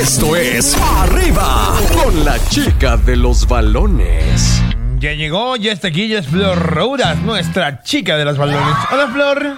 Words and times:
Esto 0.00 0.34
es 0.34 0.74
Arriba 0.80 1.74
con 1.92 2.24
la 2.24 2.38
chica 2.48 2.96
de 2.96 3.16
los 3.16 3.46
balones. 3.46 4.62
Ya 4.98 5.12
llegó, 5.12 5.56
ya 5.56 5.72
está 5.72 5.88
aquí, 5.88 6.08
ya 6.08 6.20
es 6.20 6.26
Flor 6.26 6.58
Rouras, 6.58 7.18
nuestra 7.18 7.82
chica 7.82 8.16
de 8.16 8.24
los 8.24 8.38
balones. 8.38 8.74
Hola, 8.90 9.08
Flor. 9.08 9.56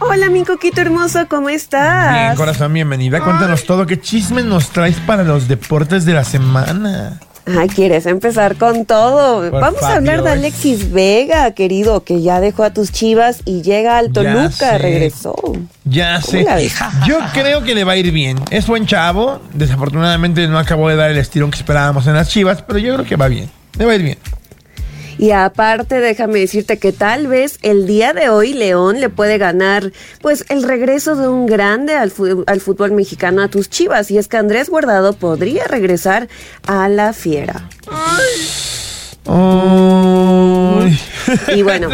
Hola, 0.00 0.28
mi 0.28 0.42
coquito 0.42 0.80
hermoso, 0.80 1.28
¿cómo 1.28 1.50
estás? 1.50 2.14
Bien, 2.14 2.34
corazón, 2.34 2.72
bienvenida. 2.72 3.20
Cuéntanos 3.20 3.64
todo. 3.64 3.86
¿Qué 3.86 4.00
chisme 4.00 4.42
nos 4.42 4.70
traes 4.70 4.96
para 4.96 5.22
los 5.22 5.46
deportes 5.46 6.04
de 6.04 6.14
la 6.14 6.24
semana? 6.24 7.20
Ay, 7.46 7.68
¿quieres 7.68 8.06
empezar 8.06 8.56
con 8.56 8.86
todo? 8.86 9.50
Por 9.50 9.60
Vamos 9.60 9.82
a 9.82 9.96
hablar 9.96 10.22
de. 10.22 10.30
Alexis 10.30 10.92
Vega, 10.92 11.50
querido, 11.52 12.02
que 12.02 12.22
ya 12.22 12.40
dejó 12.40 12.64
a 12.64 12.70
tus 12.70 12.90
chivas 12.90 13.40
y 13.44 13.62
llega 13.62 13.98
al 13.98 14.12
Toluca, 14.12 14.78
regresó. 14.78 15.34
Ya 15.84 16.20
sé. 16.22 16.46
Yo 17.06 17.18
creo 17.32 17.62
que 17.62 17.74
le 17.74 17.84
va 17.84 17.92
a 17.92 17.96
ir 17.96 18.10
bien. 18.12 18.38
Es 18.50 18.66
buen 18.66 18.86
chavo. 18.86 19.40
Desafortunadamente 19.52 20.48
no 20.48 20.58
acabó 20.58 20.88
de 20.88 20.96
dar 20.96 21.10
el 21.10 21.18
estirón 21.18 21.50
que 21.50 21.58
esperábamos 21.58 22.06
en 22.06 22.14
las 22.14 22.28
chivas, 22.28 22.62
pero 22.62 22.78
yo 22.78 22.94
creo 22.94 23.06
que 23.06 23.16
va 23.16 23.28
bien. 23.28 23.50
Le 23.78 23.84
va 23.84 23.92
a 23.92 23.94
ir 23.96 24.02
bien. 24.02 24.18
Y 25.18 25.30
aparte, 25.30 26.00
déjame 26.00 26.40
decirte 26.40 26.78
que 26.78 26.92
tal 26.92 27.26
vez 27.26 27.58
el 27.62 27.86
día 27.86 28.12
de 28.12 28.28
hoy 28.28 28.52
León 28.52 29.00
le 29.00 29.08
puede 29.08 29.38
ganar, 29.38 29.92
pues, 30.20 30.44
el 30.48 30.62
regreso 30.62 31.16
de 31.16 31.28
un 31.28 31.46
grande 31.46 31.94
al, 31.94 32.12
al 32.46 32.60
fútbol 32.60 32.92
mexicano 32.92 33.42
a 33.42 33.48
tus 33.48 33.70
chivas. 33.70 34.10
Y 34.10 34.18
es 34.18 34.28
que 34.28 34.36
Andrés 34.36 34.68
Guardado 34.70 35.12
podría 35.14 35.64
regresar 35.64 36.28
a 36.66 36.88
la 36.88 37.12
fiera. 37.12 37.68
Ay. 37.88 38.64
Y 41.54 41.62
bueno, 41.62 41.88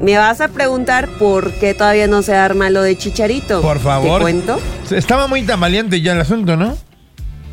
me 0.00 0.16
vas 0.16 0.40
a 0.40 0.48
preguntar 0.48 1.08
por 1.18 1.52
qué 1.54 1.74
todavía 1.74 2.08
no 2.08 2.22
se 2.22 2.34
arma 2.34 2.70
lo 2.70 2.82
de 2.82 2.98
Chicharito. 2.98 3.62
Por 3.62 3.78
favor. 3.78 4.18
¿Te 4.18 4.22
cuento? 4.22 4.60
Estaba 4.90 5.28
muy 5.28 5.42
tambaleante 5.42 6.00
ya 6.00 6.12
el 6.12 6.20
asunto, 6.20 6.56
¿no? 6.56 6.76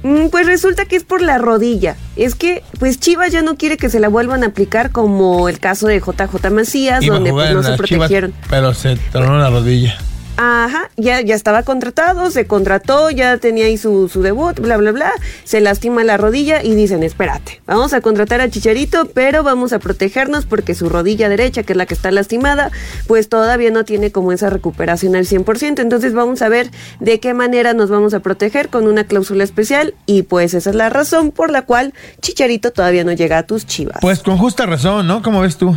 Mm, 0.04 0.28
Pues 0.30 0.46
resulta 0.48 0.86
que 0.86 0.96
es 0.96 1.04
por 1.04 1.22
la 1.22 1.38
rodilla. 1.38 1.96
Es 2.16 2.36
que, 2.36 2.64
pues 2.80 3.00
Chivas 3.00 3.32
ya 3.32 3.42
no 3.42 3.56
quiere 3.58 3.78
que 3.78 3.90
se 3.90 4.00
la 4.00 4.08
vuelvan 4.08 4.44
a 4.44 4.48
aplicar 4.48 4.92
como 4.92 5.50
el 5.50 5.60
caso 5.60 5.88
de 5.88 6.00
JJ 6.00 6.50
Macías, 6.52 7.04
Iba 7.04 7.16
donde 7.16 7.32
pues, 7.32 7.54
no 7.54 7.62
se 7.64 7.68
Chivas, 7.76 7.78
protegieron. 7.90 8.34
pero 8.50 8.74
se 8.74 8.96
tronó 9.12 9.38
la 9.40 9.50
rodilla. 9.50 9.98
Ajá, 10.42 10.90
ya, 10.96 11.20
ya 11.20 11.36
estaba 11.36 11.64
contratado, 11.64 12.32
se 12.32 12.48
contrató, 12.48 13.10
ya 13.10 13.38
tenía 13.40 13.66
ahí 13.66 13.78
su, 13.78 14.08
su 14.08 14.22
debut, 14.22 14.58
bla, 14.58 14.78
bla, 14.78 14.94
bla. 14.94 15.12
Se 15.44 15.60
lastima 15.60 16.06
la 16.06 16.16
rodilla 16.16 16.64
y 16.64 16.76
dicen, 16.76 17.04
espérate, 17.04 17.62
vamos 17.66 17.92
a 17.92 18.00
contratar 18.00 18.40
a 18.40 18.50
Chicharito, 18.50 19.10
pero 19.14 19.44
vamos 19.44 19.74
a 19.74 19.80
protegernos 19.80 20.46
porque 20.46 20.76
su 20.76 20.88
rodilla 20.88 21.28
derecha, 21.28 21.64
que 21.64 21.74
es 21.74 21.78
la 21.78 21.86
que 21.86 21.94
está 21.94 22.10
lastimada, 22.12 22.72
pues 23.06 23.28
todavía 23.28 23.70
no 23.70 23.84
tiene 23.84 24.14
como 24.14 24.32
esa 24.32 24.50
recuperación 24.50 25.18
al 25.18 25.26
100%. 25.26 25.82
Entonces 25.82 26.14
vamos 26.14 26.42
a 26.42 26.48
ver 26.48 26.72
de 27.02 27.20
qué 27.20 27.34
manera 27.34 27.74
nos 27.74 27.90
vamos 27.90 28.14
a 28.14 28.22
proteger 28.22 28.70
con 28.70 28.88
una 28.88 29.04
cláusula 29.04 29.44
especial 29.44 29.94
y 30.06 30.22
pues 30.24 30.54
esa 30.54 30.70
es 30.70 30.76
la 30.78 30.88
razón 30.88 31.32
por 31.32 31.52
la 31.52 31.64
cual 31.64 31.94
Chicharito 32.22 32.72
todavía 32.72 33.04
no 33.04 33.12
llega 33.12 33.40
a 33.40 33.44
tus 33.44 33.66
chivas. 33.66 33.98
Pues 34.00 34.24
con 34.24 34.38
justa 34.38 34.66
razón, 34.66 35.06
¿no? 35.06 35.22
¿Cómo 35.22 35.42
ves 35.42 35.58
tú? 35.58 35.76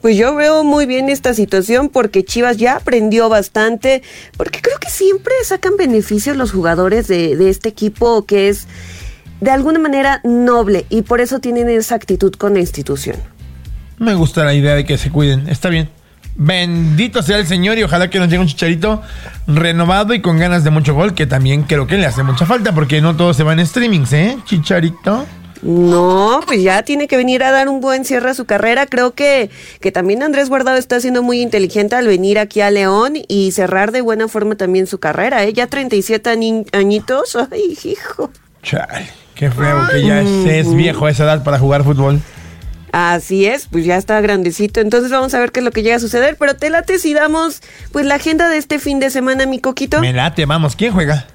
Pues 0.00 0.16
yo 0.16 0.34
veo 0.34 0.64
muy 0.64 0.86
bien 0.86 1.10
esta 1.10 1.34
situación 1.34 1.90
porque 1.90 2.24
Chivas 2.24 2.56
ya 2.56 2.76
aprendió 2.76 3.28
bastante, 3.28 4.02
porque 4.36 4.62
creo 4.62 4.78
que 4.78 4.88
siempre 4.88 5.34
sacan 5.44 5.76
beneficios 5.76 6.36
los 6.36 6.52
jugadores 6.52 7.06
de, 7.06 7.50
este 7.50 7.68
equipo 7.68 8.24
que 8.24 8.48
es 8.48 8.66
de 9.40 9.50
alguna 9.50 9.78
manera 9.78 10.20
noble 10.24 10.86
y 10.88 11.02
por 11.02 11.20
eso 11.20 11.38
tienen 11.40 11.68
esa 11.68 11.96
actitud 11.96 12.32
con 12.34 12.54
la 12.54 12.60
institución. 12.60 13.16
Me 13.98 14.14
gusta 14.14 14.44
la 14.44 14.54
idea 14.54 14.74
de 14.74 14.86
que 14.86 14.96
se 14.96 15.10
cuiden. 15.10 15.48
Está 15.48 15.68
bien. 15.68 15.90
Bendito 16.34 17.22
sea 17.22 17.36
el 17.36 17.46
Señor 17.46 17.76
y 17.76 17.82
ojalá 17.82 18.08
que 18.08 18.18
nos 18.18 18.28
llegue 18.28 18.40
un 18.40 18.46
chicharito 18.46 19.02
renovado 19.46 20.14
y 20.14 20.22
con 20.22 20.38
ganas 20.38 20.64
de 20.64 20.70
mucho 20.70 20.94
gol, 20.94 21.12
que 21.12 21.26
también 21.26 21.64
creo 21.64 21.86
que 21.86 21.98
le 21.98 22.06
hace 22.06 22.22
mucha 22.22 22.46
falta 22.46 22.72
porque 22.72 23.02
no 23.02 23.16
todo 23.16 23.34
se 23.34 23.42
va 23.42 23.52
en 23.52 23.66
streamings, 23.66 24.12
¿eh? 24.14 24.38
Chicharito. 24.46 25.26
No, 25.62 26.40
pues 26.46 26.62
ya 26.62 26.82
tiene 26.82 27.06
que 27.06 27.16
venir 27.16 27.42
a 27.44 27.50
dar 27.50 27.68
un 27.68 27.80
buen 27.80 28.04
cierre 28.04 28.30
a 28.30 28.34
su 28.34 28.44
carrera. 28.46 28.86
Creo 28.86 29.12
que, 29.12 29.50
que 29.80 29.92
también 29.92 30.22
Andrés 30.22 30.48
Guardado 30.48 30.78
está 30.78 31.00
siendo 31.00 31.22
muy 31.22 31.40
inteligente 31.42 31.96
al 31.96 32.06
venir 32.06 32.38
aquí 32.38 32.60
a 32.60 32.70
León 32.70 33.14
y 33.28 33.52
cerrar 33.52 33.92
de 33.92 34.00
buena 34.00 34.26
forma 34.28 34.54
también 34.56 34.86
su 34.86 34.98
carrera. 34.98 35.44
¿eh? 35.44 35.52
Ya 35.52 35.66
37 35.66 36.30
ani- 36.30 36.64
añitos. 36.72 37.36
Ay, 37.52 37.76
hijo. 37.84 38.30
Chale, 38.62 39.08
qué 39.34 39.50
feo 39.50 39.86
que 39.90 40.02
ya 40.06 40.20
es, 40.22 40.28
es 40.66 40.74
viejo 40.74 41.06
a 41.06 41.10
esa 41.10 41.24
edad 41.24 41.44
para 41.44 41.58
jugar 41.58 41.84
fútbol. 41.84 42.20
Así 42.92 43.46
es, 43.46 43.68
pues 43.70 43.84
ya 43.84 43.96
está 43.96 44.20
grandecito. 44.20 44.80
Entonces 44.80 45.10
vamos 45.12 45.32
a 45.34 45.38
ver 45.38 45.52
qué 45.52 45.60
es 45.60 45.64
lo 45.64 45.70
que 45.70 45.82
llega 45.82 45.96
a 45.96 46.00
suceder. 46.00 46.36
Pero 46.38 46.56
te 46.56 46.70
late 46.70 46.98
si 46.98 47.14
damos 47.14 47.60
pues 47.92 48.04
la 48.04 48.16
agenda 48.16 48.48
de 48.48 48.56
este 48.56 48.78
fin 48.78 48.98
de 48.98 49.10
semana, 49.10 49.46
mi 49.46 49.60
coquito. 49.60 50.00
Me 50.00 50.12
late, 50.12 50.44
vamos, 50.46 50.74
¿quién 50.74 50.92
juega? 50.92 51.26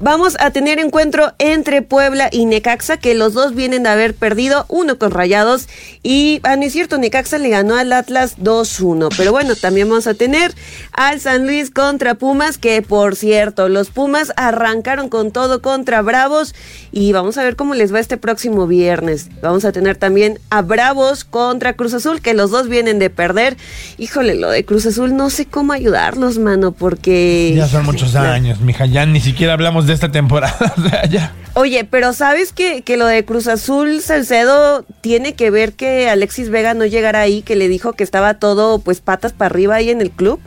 Vamos 0.00 0.36
a 0.38 0.52
tener 0.52 0.78
encuentro 0.78 1.32
entre 1.40 1.82
Puebla 1.82 2.28
y 2.30 2.46
Necaxa, 2.46 2.98
que 2.98 3.16
los 3.16 3.34
dos 3.34 3.56
vienen 3.56 3.82
de 3.82 3.88
haber 3.88 4.14
perdido, 4.14 4.64
uno 4.68 4.96
con 4.96 5.10
Rayados. 5.10 5.68
Y, 6.04 6.38
ah, 6.44 6.54
no 6.54 6.62
es 6.62 6.72
cierto, 6.72 6.98
Necaxa 6.98 7.36
le 7.38 7.48
ganó 7.48 7.74
al 7.74 7.92
Atlas 7.92 8.36
2-1. 8.38 9.08
Pero 9.16 9.32
bueno, 9.32 9.56
también 9.56 9.88
vamos 9.88 10.06
a 10.06 10.14
tener 10.14 10.54
al 10.92 11.18
San 11.18 11.46
Luis 11.48 11.72
contra 11.72 12.14
Pumas, 12.14 12.58
que 12.58 12.80
por 12.80 13.16
cierto, 13.16 13.68
los 13.68 13.90
Pumas 13.90 14.32
arrancaron 14.36 15.08
con 15.08 15.32
todo 15.32 15.62
contra 15.62 16.00
Bravos. 16.00 16.54
Y 16.92 17.10
vamos 17.10 17.36
a 17.36 17.42
ver 17.42 17.56
cómo 17.56 17.74
les 17.74 17.92
va 17.92 17.98
este 17.98 18.18
próximo 18.18 18.68
viernes. 18.68 19.28
Vamos 19.42 19.64
a 19.64 19.72
tener 19.72 19.96
también 19.96 20.38
a 20.48 20.62
Bravos 20.62 21.24
contra 21.24 21.72
Cruz 21.72 21.92
Azul, 21.94 22.20
que 22.20 22.34
los 22.34 22.52
dos 22.52 22.68
vienen 22.68 23.00
de 23.00 23.10
perder. 23.10 23.56
Híjole, 23.98 24.36
lo 24.36 24.48
de 24.48 24.64
Cruz 24.64 24.86
Azul, 24.86 25.16
no 25.16 25.28
sé 25.28 25.46
cómo 25.46 25.72
ayudarlos, 25.72 26.38
mano, 26.38 26.70
porque. 26.70 27.52
Ya 27.56 27.66
son 27.66 27.84
muchos 27.84 28.14
años, 28.14 28.60
mija, 28.60 28.86
ya 28.86 29.04
ni 29.04 29.20
siquiera 29.20 29.54
hablamos 29.54 29.87
de 29.87 29.87
esta 29.92 30.10
temporada. 30.10 30.56
O 30.78 30.88
sea, 30.88 31.06
ya. 31.06 31.32
Oye, 31.54 31.84
pero 31.84 32.12
¿sabes 32.12 32.52
que, 32.52 32.82
que 32.82 32.96
lo 32.96 33.06
de 33.06 33.24
Cruz 33.24 33.48
Azul 33.48 34.00
Salcedo 34.00 34.84
tiene 35.00 35.34
que 35.34 35.50
ver 35.50 35.72
que 35.72 36.08
Alexis 36.08 36.50
Vega 36.50 36.74
no 36.74 36.86
llegara 36.86 37.20
ahí, 37.20 37.42
que 37.42 37.56
le 37.56 37.68
dijo 37.68 37.94
que 37.94 38.04
estaba 38.04 38.34
todo 38.34 38.78
pues 38.78 39.00
patas 39.00 39.32
para 39.32 39.46
arriba 39.46 39.74
ahí 39.74 39.90
en 39.90 40.00
el 40.00 40.10
club? 40.10 40.40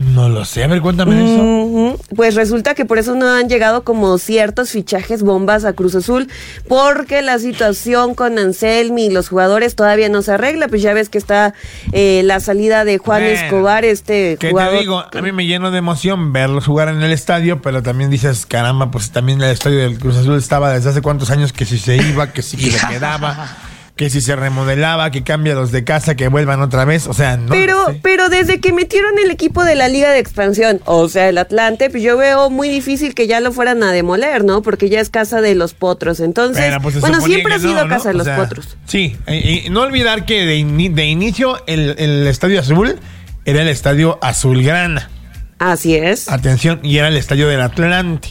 No 0.00 0.30
lo 0.30 0.46
sé, 0.46 0.64
a 0.64 0.66
ver, 0.66 0.80
cuéntame 0.80 1.14
de 1.14 1.24
eso. 1.24 1.42
Ujú. 1.42 1.98
Pues 2.16 2.34
resulta 2.34 2.74
que 2.74 2.86
por 2.86 2.96
eso 2.98 3.14
no 3.14 3.28
han 3.28 3.50
llegado 3.50 3.84
como 3.84 4.16
ciertos 4.16 4.70
fichajes 4.70 5.22
bombas 5.22 5.66
a 5.66 5.74
Cruz 5.74 5.94
Azul, 5.94 6.26
porque 6.68 7.20
la 7.20 7.38
situación 7.38 8.14
con 8.14 8.38
Anselmi 8.38 9.04
y 9.06 9.10
los 9.10 9.28
jugadores 9.28 9.76
todavía 9.76 10.08
no 10.08 10.22
se 10.22 10.32
arregla, 10.32 10.68
pues 10.68 10.80
ya 10.80 10.94
ves 10.94 11.10
que 11.10 11.18
está 11.18 11.52
eh, 11.92 12.22
la 12.24 12.40
salida 12.40 12.86
de 12.86 12.96
Juan 12.96 13.20
Bueno, 13.22 13.38
Escobar, 13.40 13.84
este 13.84 14.38
Que 14.40 14.50
jugador. 14.52 14.72
te 14.72 14.80
digo, 14.80 15.04
a 15.12 15.20
mí 15.22 15.32
me 15.32 15.44
lleno 15.44 15.70
de 15.70 15.76
emoción 15.76 16.32
verlos 16.32 16.64
jugar 16.64 16.88
en 16.88 17.02
el 17.02 17.12
estadio, 17.12 17.60
pero 17.60 17.82
también 17.82 18.08
dices, 18.08 18.46
caramba, 18.46 18.90
pues 18.90 19.10
también 19.10 19.42
el 19.42 19.50
estadio 19.50 19.80
del 19.80 19.98
Cruz 19.98 20.16
Azul 20.16 20.38
estaba 20.38 20.72
desde 20.72 20.88
hace 20.88 21.02
cuántos 21.02 21.30
años 21.30 21.52
que 21.52 21.66
si 21.66 21.78
se 21.78 21.96
iba, 21.96 22.32
que 22.32 22.40
si 22.40 22.56
que 22.56 22.70
se 22.70 22.86
quedaba, 22.88 23.54
que 24.00 24.08
si 24.08 24.22
se 24.22 24.34
remodelaba, 24.34 25.10
que 25.10 25.22
cambia 25.22 25.52
los 25.54 25.72
de 25.72 25.84
casa, 25.84 26.14
que 26.14 26.26
vuelvan 26.28 26.62
otra 26.62 26.86
vez, 26.86 27.06
o 27.06 27.12
sea, 27.12 27.36
no. 27.36 27.50
Pero, 27.50 27.84
sé. 27.88 28.00
pero 28.02 28.30
desde 28.30 28.58
que 28.58 28.72
metieron 28.72 29.18
el 29.22 29.30
equipo 29.30 29.62
de 29.62 29.74
la 29.74 29.88
Liga 29.88 30.08
de 30.10 30.18
Expansión, 30.18 30.80
o 30.86 31.06
sea, 31.10 31.28
el 31.28 31.36
Atlante, 31.36 31.90
pues 31.90 32.02
yo 32.02 32.16
veo 32.16 32.48
muy 32.48 32.70
difícil 32.70 33.14
que 33.14 33.26
ya 33.26 33.40
lo 33.40 33.52
fueran 33.52 33.82
a 33.82 33.92
demoler, 33.92 34.42
¿no? 34.42 34.62
Porque 34.62 34.88
ya 34.88 35.00
es 35.00 35.10
casa 35.10 35.42
de 35.42 35.54
los 35.54 35.74
potros. 35.74 36.20
Entonces, 36.20 36.64
Bueno, 36.64 36.80
pues 36.80 36.98
bueno, 36.98 37.20
siempre 37.20 37.52
ha 37.52 37.58
sido 37.58 37.74
no, 37.74 37.84
¿no? 37.84 37.88
casa 37.90 38.08
de 38.08 38.14
O 38.14 38.18
los 38.18 38.24
sea, 38.26 38.36
potros. 38.38 38.78
Sí, 38.86 39.18
y, 39.28 39.66
y 39.66 39.68
no 39.68 39.82
olvidar 39.82 40.24
que 40.24 40.46
de, 40.46 40.56
ini- 40.58 40.94
de 40.94 41.04
inicio 41.04 41.62
el, 41.66 41.94
el 41.98 42.26
estadio 42.26 42.58
azul 42.60 42.98
era 43.44 43.60
el 43.60 43.68
estadio 43.68 44.18
azulgrana. 44.22 45.10
Así 45.58 45.94
es. 45.94 46.30
Atención, 46.30 46.80
y 46.82 46.96
era 46.96 47.08
el 47.08 47.18
estadio 47.18 47.48
del 47.48 47.60
Atlante. 47.60 48.30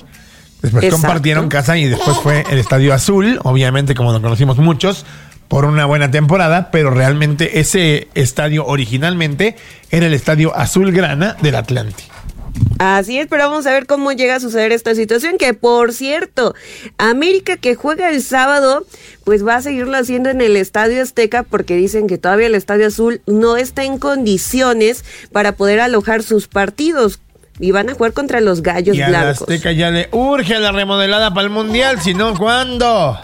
Después 0.64 0.84
Exacto. 0.84 1.04
compartieron 1.06 1.48
casa 1.48 1.78
y 1.78 1.86
después 1.86 2.18
fue 2.18 2.44
el 2.50 2.58
estadio 2.58 2.92
azul, 2.92 3.40
obviamente 3.44 3.94
como 3.94 4.12
lo 4.12 4.20
conocimos 4.22 4.58
muchos, 4.58 5.06
por 5.50 5.66
una 5.66 5.86
buena 5.86 6.10
temporada, 6.12 6.72
pero 6.72 6.92
realmente 6.92 7.60
ese 7.60 8.08
estadio 8.14 8.66
originalmente 8.66 9.58
era 9.90 10.06
el 10.06 10.14
estadio 10.14 10.56
azulgrana 10.56 11.36
del 11.42 11.56
Atlante. 11.56 12.04
Así 12.78 13.20
es, 13.20 13.28
pero 13.28 13.50
vamos 13.50 13.66
a 13.66 13.72
ver 13.72 13.86
cómo 13.86 14.12
llega 14.12 14.36
a 14.36 14.40
suceder 14.40 14.72
esta 14.72 14.96
situación. 14.96 15.38
Que 15.38 15.54
por 15.54 15.92
cierto, 15.92 16.56
América 16.98 17.58
que 17.58 17.76
juega 17.76 18.10
el 18.10 18.22
sábado, 18.22 18.86
pues 19.24 19.46
va 19.46 19.56
a 19.56 19.62
seguirlo 19.62 19.98
haciendo 19.98 20.30
en 20.30 20.42
el 20.42 20.56
Estadio 20.56 21.02
Azteca 21.02 21.44
porque 21.44 21.76
dicen 21.76 22.08
que 22.08 22.18
todavía 22.18 22.48
el 22.48 22.56
Estadio 22.56 22.88
Azul 22.88 23.22
no 23.26 23.58
está 23.58 23.84
en 23.84 23.98
condiciones 23.98 25.04
para 25.32 25.54
poder 25.54 25.80
alojar 25.80 26.24
sus 26.24 26.48
partidos. 26.48 27.20
Y 27.60 27.72
van 27.72 27.90
a 27.90 27.94
jugar 27.94 28.14
contra 28.14 28.40
los 28.40 28.62
gallos 28.62 28.96
Y 28.96 29.02
a 29.02 29.10
la 29.10 29.22
blancos. 29.22 29.42
Azteca 29.42 29.74
ya 29.74 29.90
le 29.90 30.08
urge 30.14 30.58
la 30.60 30.72
remodelada 30.72 31.34
para 31.34 31.46
el 31.46 31.50
Mundial, 31.50 32.02
si 32.02 32.14
no, 32.14 32.34
¿cuándo? 32.38 33.20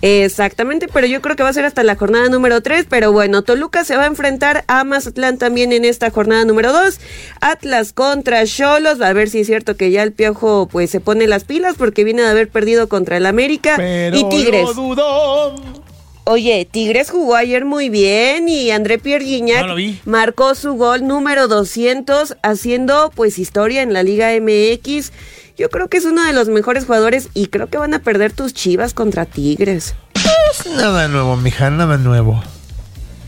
Exactamente, 0.00 0.86
pero 0.92 1.06
yo 1.06 1.20
creo 1.20 1.34
que 1.34 1.42
va 1.42 1.48
a 1.48 1.52
ser 1.52 1.64
hasta 1.64 1.82
la 1.82 1.96
jornada 1.96 2.28
número 2.28 2.60
3, 2.60 2.86
pero 2.88 3.10
bueno, 3.10 3.42
Toluca 3.42 3.84
se 3.84 3.96
va 3.96 4.04
a 4.04 4.06
enfrentar 4.06 4.64
a 4.68 4.84
Mazatlán 4.84 5.38
también 5.38 5.72
en 5.72 5.84
esta 5.84 6.10
jornada 6.10 6.44
número 6.44 6.72
2, 6.72 7.00
Atlas 7.40 7.92
contra 7.92 8.44
Cholos, 8.46 9.00
a 9.00 9.12
ver 9.12 9.28
si 9.28 9.40
es 9.40 9.48
cierto 9.48 9.76
que 9.76 9.90
ya 9.90 10.04
el 10.04 10.12
Piojo 10.12 10.68
pues 10.70 10.90
se 10.90 11.00
pone 11.00 11.26
las 11.26 11.44
pilas 11.44 11.74
porque 11.76 12.04
viene 12.04 12.22
de 12.22 12.28
haber 12.28 12.48
perdido 12.48 12.88
contra 12.88 13.16
el 13.16 13.26
América 13.26 13.74
Pero 13.76 14.16
y 14.16 14.28
Tigres. 14.28 14.76
lo. 14.76 15.77
Oye, 16.30 16.68
Tigres 16.70 17.08
jugó 17.10 17.36
ayer 17.36 17.64
muy 17.64 17.88
bien 17.88 18.50
y 18.50 18.70
André 18.70 18.98
Pierre 18.98 19.24
Guignac 19.24 19.66
No 19.66 19.76
marcó 20.04 20.54
su 20.54 20.74
gol 20.74 21.06
número 21.06 21.48
200 21.48 22.36
haciendo 22.42 23.10
pues 23.14 23.38
historia 23.38 23.80
en 23.80 23.94
la 23.94 24.02
Liga 24.02 24.28
MX. 24.38 25.10
Yo 25.56 25.70
creo 25.70 25.88
que 25.88 25.96
es 25.96 26.04
uno 26.04 26.22
de 26.22 26.34
los 26.34 26.50
mejores 26.50 26.84
jugadores 26.84 27.30
y 27.32 27.46
creo 27.46 27.68
que 27.68 27.78
van 27.78 27.94
a 27.94 28.00
perder 28.00 28.34
tus 28.34 28.52
chivas 28.52 28.92
contra 28.92 29.24
Tigres. 29.24 29.94
Nada 30.76 31.08
nuevo, 31.08 31.34
mija, 31.38 31.70
nada 31.70 31.96
nuevo. 31.96 32.42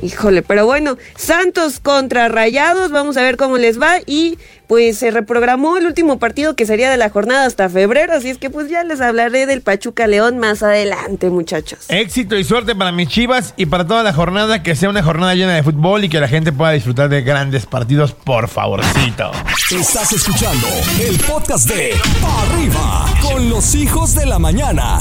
Híjole, 0.02 0.42
pero 0.42 0.66
bueno, 0.66 0.96
Santos 1.16 1.80
contra 1.80 2.28
Rayados, 2.28 2.90
vamos 2.90 3.16
a 3.16 3.22
ver 3.22 3.36
cómo 3.36 3.58
les 3.58 3.80
va 3.80 3.98
y 4.06 4.38
pues 4.66 4.98
se 4.98 5.10
reprogramó 5.10 5.76
el 5.76 5.86
último 5.86 6.20
partido 6.20 6.54
que 6.54 6.64
sería 6.64 6.90
de 6.90 6.96
la 6.96 7.10
jornada 7.10 7.44
hasta 7.44 7.68
febrero, 7.68 8.12
así 8.12 8.30
es 8.30 8.38
que 8.38 8.50
pues 8.50 8.70
ya 8.70 8.84
les 8.84 9.00
hablaré 9.00 9.46
del 9.46 9.62
Pachuca 9.62 10.06
León 10.06 10.38
más 10.38 10.62
adelante, 10.62 11.28
muchachos. 11.28 11.86
Éxito 11.88 12.36
y 12.36 12.44
suerte 12.44 12.76
para 12.76 12.92
mis 12.92 13.08
chivas 13.08 13.52
y 13.56 13.66
para 13.66 13.86
toda 13.86 14.02
la 14.04 14.12
jornada, 14.12 14.62
que 14.62 14.76
sea 14.76 14.88
una 14.88 15.02
jornada 15.02 15.34
llena 15.34 15.54
de 15.54 15.62
fútbol 15.64 16.04
y 16.04 16.08
que 16.08 16.20
la 16.20 16.28
gente 16.28 16.52
pueda 16.52 16.70
disfrutar 16.70 17.08
de 17.08 17.22
grandes 17.22 17.66
partidos, 17.66 18.12
por 18.12 18.48
favorcito. 18.48 19.32
Estás 19.70 20.12
escuchando 20.12 20.68
el 21.00 21.18
podcast 21.18 21.68
de 21.68 21.94
Arriba 22.24 23.06
con 23.22 23.50
los 23.50 23.74
hijos 23.74 24.14
de 24.14 24.26
la 24.26 24.38
mañana. 24.38 25.00